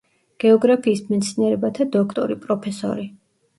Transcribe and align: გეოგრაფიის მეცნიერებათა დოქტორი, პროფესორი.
გეოგრაფიის 0.43 1.03
მეცნიერებათა 1.09 1.89
დოქტორი, 1.99 2.41
პროფესორი. 2.49 3.09